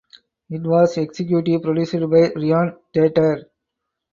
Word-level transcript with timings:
It 0.49 0.63
was 0.63 0.97
executive 0.97 1.61
produced 1.61 1.93
by 2.09 2.31
Ryan 2.33 2.75
Tedder. 2.91 3.51